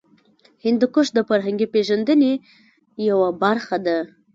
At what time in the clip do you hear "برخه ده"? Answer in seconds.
3.43-3.97